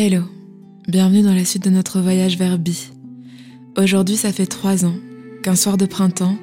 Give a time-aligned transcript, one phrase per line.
[0.00, 0.22] Hello,
[0.86, 2.92] bienvenue dans la suite de notre voyage vers Bi.
[3.76, 4.94] Aujourd'hui, ça fait trois ans
[5.42, 6.38] qu'un soir de printemps,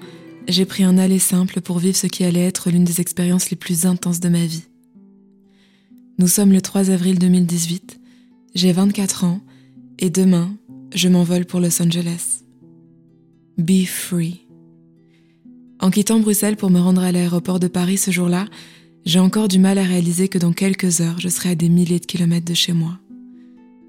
[0.49, 3.55] j'ai pris un aller simple pour vivre ce qui allait être l'une des expériences les
[3.55, 4.65] plus intenses de ma vie.
[6.19, 7.97] Nous sommes le 3 avril 2018,
[8.55, 9.39] j'ai 24 ans
[9.99, 10.53] et demain,
[10.93, 12.41] je m'envole pour Los Angeles.
[13.57, 14.41] Be free.
[15.79, 18.47] En quittant Bruxelles pour me rendre à l'aéroport de Paris ce jour-là,
[19.05, 22.01] j'ai encore du mal à réaliser que dans quelques heures, je serai à des milliers
[22.01, 22.99] de kilomètres de chez moi.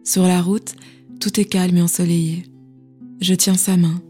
[0.07, 0.77] Sur la route,
[1.19, 2.45] tout est calme et ensoleillé.
[3.21, 4.01] Je tiens sa main.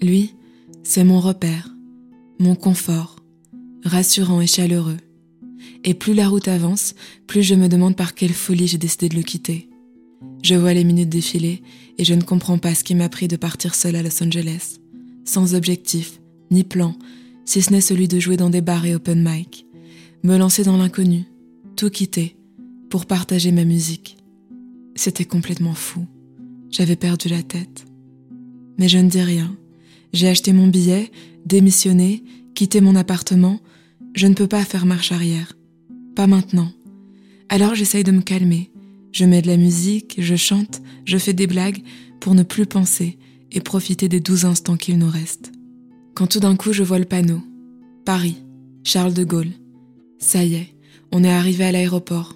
[0.00, 0.34] Lui,
[0.82, 1.68] c'est mon repère,
[2.38, 3.16] mon confort,
[3.84, 4.96] rassurant et chaleureux.
[5.84, 6.94] Et plus la route avance,
[7.26, 9.68] plus je me demande par quelle folie j'ai décidé de le quitter.
[10.42, 11.62] Je vois les minutes défiler
[11.98, 14.78] et je ne comprends pas ce qui m'a pris de partir seul à Los Angeles,
[15.26, 16.18] sans objectif,
[16.50, 16.96] ni plan,
[17.44, 19.66] si ce n'est celui de jouer dans des bars et open mic,
[20.22, 21.24] me lancer dans l'inconnu,
[21.76, 22.36] tout quitter,
[22.88, 24.17] pour partager ma musique.
[24.98, 26.08] C'était complètement fou.
[26.70, 27.86] J'avais perdu la tête.
[28.78, 29.56] Mais je ne dis rien.
[30.12, 31.12] J'ai acheté mon billet,
[31.46, 32.24] démissionné,
[32.56, 33.60] quitté mon appartement.
[34.16, 35.56] Je ne peux pas faire marche arrière.
[36.16, 36.72] Pas maintenant.
[37.48, 38.72] Alors j'essaye de me calmer.
[39.12, 41.84] Je mets de la musique, je chante, je fais des blagues
[42.18, 43.18] pour ne plus penser
[43.52, 45.52] et profiter des douze instants qu'il nous reste.
[46.16, 47.40] Quand tout d'un coup je vois le panneau.
[48.04, 48.42] Paris,
[48.82, 49.52] Charles de Gaulle.
[50.18, 50.74] Ça y est,
[51.12, 52.34] on est arrivé à l'aéroport.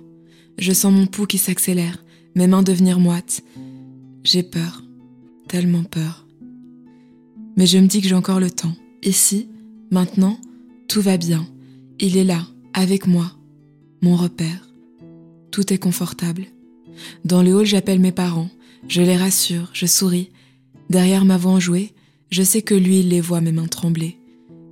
[0.59, 3.43] Je sens mon pouls qui s'accélère, mes mains devenir moites.
[4.25, 4.83] J'ai peur,
[5.49, 6.27] tellement peur.
[7.57, 8.75] Mais je me dis que j'ai encore le temps.
[9.03, 9.49] Ici,
[9.91, 10.39] maintenant,
[10.89, 11.47] tout va bien.
[11.99, 13.33] Il est là, avec moi,
[14.01, 14.69] mon repère.
[15.51, 16.47] Tout est confortable.
[17.25, 18.49] Dans le hall, j'appelle mes parents.
[18.89, 20.31] Je les rassure, je souris.
[20.91, 21.93] Derrière ma voix enjouée,
[22.31, 24.19] je sais que lui, il les voit mes mains trembler.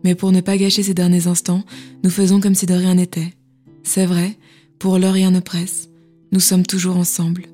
[0.04, 1.64] Mais pour ne pas gâcher ces derniers instants,
[2.02, 3.34] nous faisons comme si de rien n'était.
[3.82, 4.38] C'est vrai,
[4.78, 5.89] pour l'heure rien ne presse.
[6.32, 7.46] Nous sommes toujours ensemble.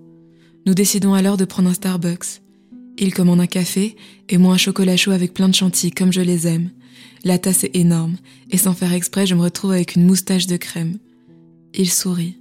[0.67, 2.43] Nous décidons alors de prendre un Starbucks.
[2.99, 3.97] Il commande un café
[4.29, 6.71] et moi un chocolat chaud avec plein de chantilly comme je les aime.
[7.25, 8.17] La tasse est énorme
[8.51, 10.99] et sans faire exprès je me retrouve avec une moustache de crème.
[11.75, 12.39] Il sourit.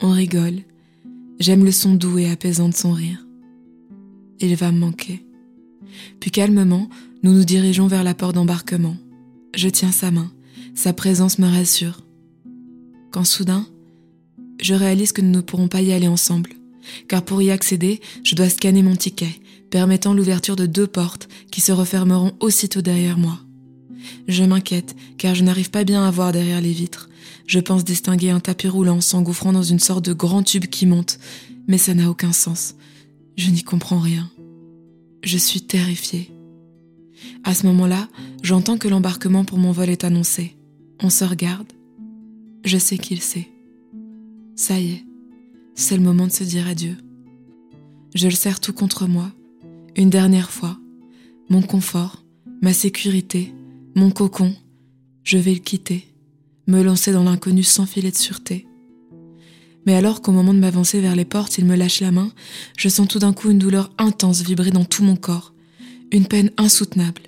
[0.00, 0.60] On rigole.
[1.40, 3.26] J'aime le son doux et apaisant de son rire.
[4.40, 5.24] Il va me manquer.
[6.20, 6.88] Puis calmement,
[7.22, 8.96] nous nous dirigeons vers la porte d'embarquement.
[9.54, 10.30] Je tiens sa main.
[10.74, 12.04] Sa présence me rassure.
[13.12, 13.66] Quand soudain,
[14.60, 16.50] je réalise que nous ne pourrons pas y aller ensemble,
[17.08, 21.60] car pour y accéder, je dois scanner mon ticket, permettant l'ouverture de deux portes qui
[21.60, 23.38] se refermeront aussitôt derrière moi.
[24.28, 27.08] Je m'inquiète, car je n'arrive pas bien à voir derrière les vitres.
[27.46, 31.18] Je pense distinguer un tapis roulant s'engouffrant dans une sorte de grand tube qui monte,
[31.66, 32.74] mais ça n'a aucun sens.
[33.36, 34.30] Je n'y comprends rien.
[35.22, 36.30] Je suis terrifiée.
[37.44, 38.08] À ce moment-là,
[38.42, 40.56] j'entends que l'embarquement pour mon vol est annoncé.
[41.02, 41.72] On se regarde.
[42.64, 43.48] Je sais qu'il sait.
[44.56, 45.04] Ça y est,
[45.74, 46.96] c'est le moment de se dire adieu.
[48.14, 49.32] Je le serre tout contre moi,
[49.96, 50.78] une dernière fois.
[51.48, 52.24] Mon confort,
[52.62, 53.52] ma sécurité,
[53.96, 54.54] mon cocon,
[55.24, 56.06] je vais le quitter,
[56.68, 58.68] me lancer dans l'inconnu sans filet de sûreté.
[59.86, 62.30] Mais alors qu'au moment de m'avancer vers les portes, il me lâche la main,
[62.78, 65.52] je sens tout d'un coup une douleur intense vibrer dans tout mon corps,
[66.12, 67.22] une peine insoutenable.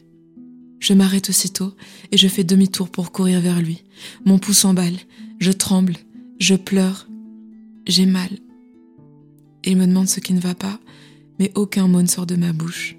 [0.78, 1.74] Je m'arrête aussitôt
[2.12, 3.82] et je fais demi-tour pour courir vers lui.
[4.24, 4.96] Mon pouce s'emballe,
[5.40, 5.96] je tremble,
[6.38, 7.08] je pleure,
[7.86, 8.30] j'ai mal.
[9.64, 10.78] Il me demande ce qui ne va pas,
[11.38, 12.96] mais aucun mot ne sort de ma bouche.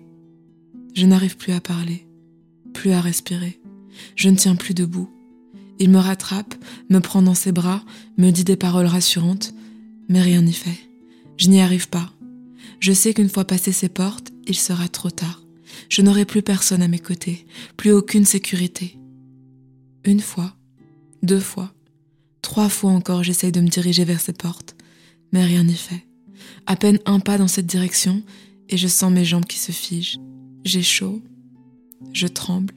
[0.95, 2.07] Je n'arrive plus à parler,
[2.73, 3.59] plus à respirer.
[4.15, 5.09] Je ne tiens plus debout.
[5.79, 6.55] Il me rattrape,
[6.89, 7.83] me prend dans ses bras,
[8.17, 9.53] me dit des paroles rassurantes,
[10.09, 10.77] mais rien n'y fait.
[11.37, 12.11] Je n'y arrive pas.
[12.79, 15.43] Je sais qu'une fois passé ces portes, il sera trop tard.
[15.89, 18.97] Je n'aurai plus personne à mes côtés, plus aucune sécurité.
[20.03, 20.55] Une fois,
[21.21, 21.73] deux fois,
[22.41, 24.76] trois fois encore, j'essaye de me diriger vers ces portes
[25.31, 26.05] mais rien n'y fait.
[26.65, 28.23] À peine un pas dans cette direction,
[28.69, 30.19] et je sens mes jambes qui se figent.
[30.63, 31.21] J'ai chaud,
[32.13, 32.73] je tremble,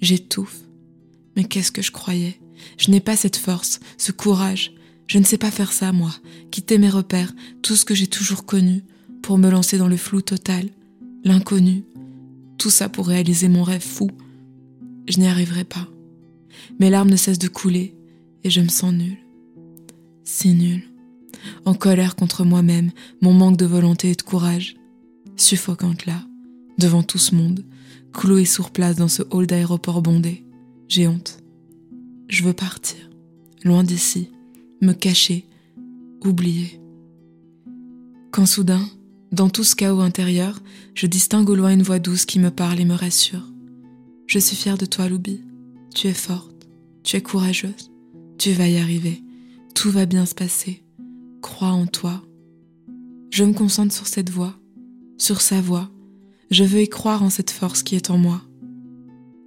[0.00, 0.60] j'étouffe.
[1.34, 2.40] Mais qu'est-ce que je croyais?
[2.78, 4.72] Je n'ai pas cette force, ce courage.
[5.06, 6.12] Je ne sais pas faire ça, moi,
[6.50, 7.32] quitter mes repères,
[7.62, 8.82] tout ce que j'ai toujours connu,
[9.22, 10.68] pour me lancer dans le flou total,
[11.24, 11.84] l'inconnu.
[12.58, 14.10] Tout ça pour réaliser mon rêve fou.
[15.08, 15.86] Je n'y arriverai pas.
[16.80, 17.94] Mes larmes ne cessent de couler,
[18.44, 19.18] et je me sens nulle.
[20.24, 20.82] Si nulle
[21.64, 22.90] en colère contre moi-même,
[23.20, 24.76] mon manque de volonté et de courage.
[25.36, 26.22] Suffocante là,
[26.78, 27.64] devant tout ce monde,
[28.12, 30.44] clouée sur place dans ce hall d'aéroport bondé.
[30.88, 31.38] J'ai honte.
[32.28, 33.10] Je veux partir,
[33.64, 34.30] loin d'ici,
[34.80, 35.46] me cacher,
[36.24, 36.80] oublier.
[38.30, 38.84] Quand soudain,
[39.32, 40.60] dans tout ce chaos intérieur,
[40.94, 43.52] je distingue au loin une voix douce qui me parle et me rassure.
[44.26, 45.40] Je suis fière de toi, Loubi.
[45.94, 46.66] Tu es forte,
[47.04, 47.90] tu es courageuse,
[48.38, 49.22] tu vas y arriver,
[49.74, 50.82] tout va bien se passer
[51.56, 52.22] crois en toi,
[53.30, 54.54] Je me concentre sur cette voix,
[55.16, 55.90] sur sa voix.
[56.50, 58.42] Je veux y croire en cette force qui est en moi.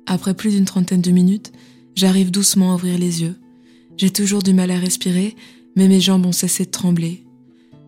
[0.07, 1.51] Après plus d'une trentaine de minutes,
[1.93, 3.35] j'arrive doucement à ouvrir les yeux.
[3.95, 5.35] J'ai toujours du mal à respirer,
[5.75, 7.27] mais mes jambes ont cessé de trembler.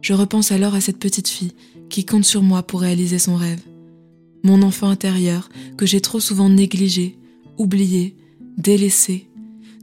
[0.01, 1.53] Je repense alors à cette petite fille
[1.89, 3.63] qui compte sur moi pour réaliser son rêve.
[4.43, 7.17] Mon enfant intérieur que j'ai trop souvent négligé,
[7.57, 8.15] oublié,
[8.55, 9.30] délaissé.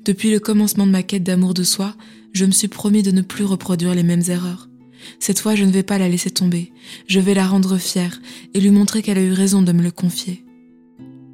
[0.08, 1.94] Depuis le commencement de ma quête d'amour de soi,
[2.32, 4.70] je me suis promis de ne plus reproduire les mêmes erreurs.
[5.20, 6.72] Cette fois, je ne vais pas la laisser tomber.
[7.06, 8.19] Je vais la rendre fière
[8.55, 10.46] et lui montrer qu'elle a eu raison de me le confier.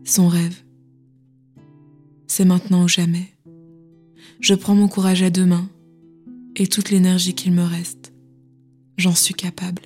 [0.03, 0.57] Son rêve.
[2.27, 3.37] C'est maintenant ou jamais.
[4.41, 5.71] Je prends mon courage à deux mains
[6.57, 8.13] et toute l'énergie qu'il me reste.
[8.99, 9.83] J'en suis capable.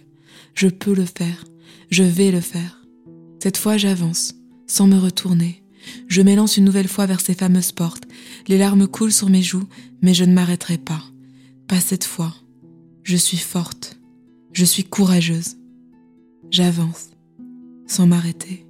[0.54, 1.44] Je peux le faire.
[1.90, 2.82] Je vais le faire.
[3.42, 4.34] Cette fois, j'avance,
[4.66, 5.62] sans me retourner.
[6.06, 8.04] Je m'élance une nouvelle fois vers ces fameuses portes.
[8.46, 9.66] Les larmes coulent sur mes joues,
[10.02, 11.02] mais je ne m'arrêterai pas.
[11.66, 12.34] Pas cette fois.
[13.02, 13.98] Je suis forte.
[14.52, 15.56] Je suis courageuse.
[16.50, 17.10] J'avance,
[17.86, 18.66] sans m'arrêter.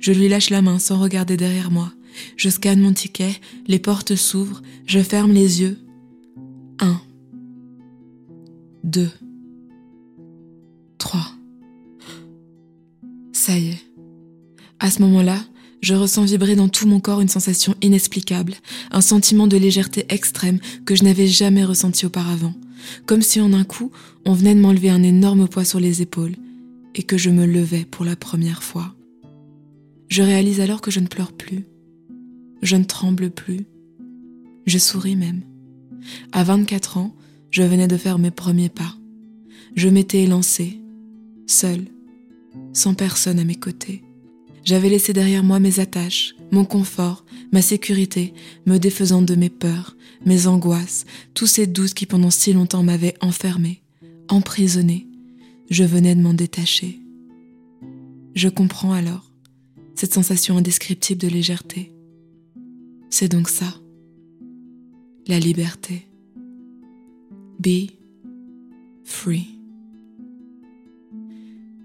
[0.00, 1.92] Je lui lâche la main sans regarder derrière moi.
[2.36, 3.32] Je scanne mon ticket,
[3.66, 5.78] les portes s'ouvrent, je ferme les yeux.
[6.80, 7.00] Un.
[8.82, 9.10] Deux.
[10.98, 11.32] Trois.
[13.32, 13.82] Ça y est.
[14.80, 15.38] À ce moment-là,
[15.80, 18.54] je ressens vibrer dans tout mon corps une sensation inexplicable,
[18.90, 22.54] un sentiment de légèreté extrême que je n'avais jamais ressenti auparavant,
[23.06, 23.90] comme si en un coup
[24.26, 26.36] on venait de m'enlever un énorme poids sur les épaules
[26.94, 28.94] et que je me levais pour la première fois.
[30.08, 31.64] Je réalise alors que je ne pleure plus,
[32.62, 33.66] je ne tremble plus,
[34.66, 35.42] je souris même.
[36.32, 37.14] À 24 ans,
[37.50, 38.94] je venais de faire mes premiers pas.
[39.76, 40.80] Je m'étais élancée,
[41.46, 41.84] seule,
[42.72, 44.02] sans personne à mes côtés.
[44.64, 48.34] J'avais laissé derrière moi mes attaches, mon confort, ma sécurité,
[48.66, 53.16] me défaisant de mes peurs, mes angoisses, tous ces doutes qui pendant si longtemps m'avaient
[53.20, 53.82] enfermée,
[54.28, 55.06] emprisonnée.
[55.70, 57.00] Je venais de m'en détacher.
[58.34, 59.30] Je comprends alors
[59.94, 61.92] cette sensation indescriptible de légèreté.
[63.10, 63.74] C'est donc ça,
[65.26, 66.06] la liberté.
[67.58, 67.90] Be
[69.04, 69.48] free.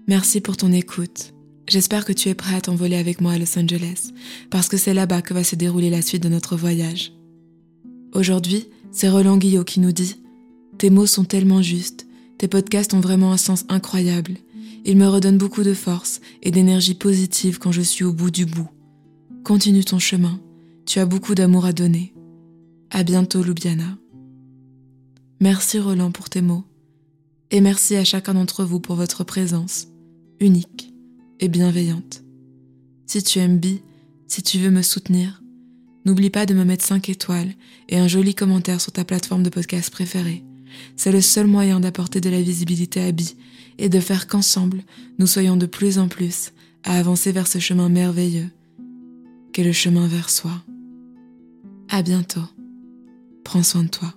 [0.08, 1.35] Merci pour ton écoute.
[1.68, 4.12] J'espère que tu es prêt à t'envoler avec moi à Los Angeles,
[4.50, 7.12] parce que c'est là-bas que va se dérouler la suite de notre voyage.
[8.12, 10.22] Aujourd'hui, c'est Roland Guillot qui nous dit
[10.78, 12.06] Tes mots sont tellement justes,
[12.38, 14.36] tes podcasts ont vraiment un sens incroyable.
[14.84, 18.46] Ils me redonnent beaucoup de force et d'énergie positive quand je suis au bout du
[18.46, 18.68] bout.
[19.42, 20.40] Continue ton chemin,
[20.86, 22.14] tu as beaucoup d'amour à donner.
[22.90, 23.98] À bientôt, Loubiana.
[25.40, 26.64] Merci Roland pour tes mots,
[27.50, 29.88] et merci à chacun d'entre vous pour votre présence,
[30.38, 30.95] unique
[31.40, 32.22] et bienveillante.
[33.06, 33.82] Si tu aimes Bi,
[34.26, 35.42] si tu veux me soutenir,
[36.04, 37.52] n'oublie pas de me mettre 5 étoiles
[37.88, 40.44] et un joli commentaire sur ta plateforme de podcast préférée.
[40.96, 43.36] C'est le seul moyen d'apporter de la visibilité à Bi
[43.78, 44.82] et de faire qu'ensemble,
[45.18, 46.52] nous soyons de plus en plus
[46.84, 48.50] à avancer vers ce chemin merveilleux
[49.52, 50.52] qu'est le chemin vers soi.
[51.88, 52.44] À bientôt.
[53.44, 54.12] Prends soin de toi.